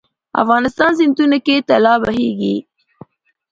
افغانستان 0.41 0.91
سیندونو 0.99 1.37
کې 1.45 1.55
طلا 1.69 1.93
بهیږي 2.03 2.55
😱 2.57 2.57